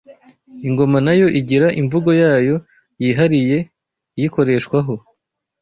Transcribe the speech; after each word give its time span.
ingoma 0.67 0.97
nayo 1.05 1.27
igira 1.39 1.67
imvugo 1.81 2.09
yayo 2.21 2.55
yihariye 3.01 3.57
iyikoreshwaho 4.17 4.93